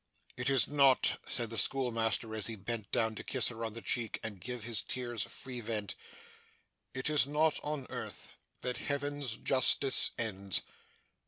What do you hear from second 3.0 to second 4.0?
to kiss her on the